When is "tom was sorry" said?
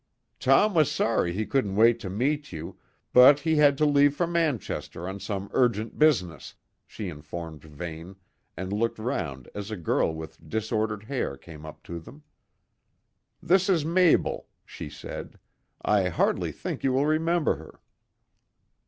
0.39-1.31